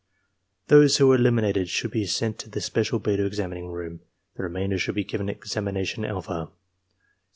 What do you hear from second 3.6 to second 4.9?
room; the remainder